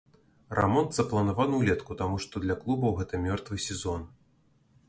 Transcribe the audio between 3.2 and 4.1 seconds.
мёртвы сезон.